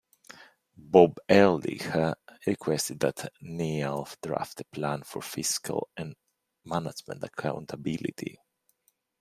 [0.77, 1.83] Bob Ehrlich
[2.47, 6.15] requested that Neall draft a plan for fiscal and
[6.65, 8.39] management accountability.